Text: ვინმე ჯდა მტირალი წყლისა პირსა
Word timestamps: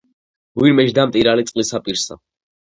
ვინმე 0.61 0.85
ჯდა 0.87 1.05
მტირალი 1.13 1.47
წყლისა 1.53 1.85
პირსა 1.87 2.21